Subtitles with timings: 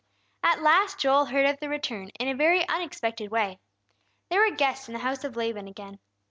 [0.41, 3.59] At last Joel heard of the return, in a very unexpected way.
[4.31, 5.99] There were guests in the house of Laban again.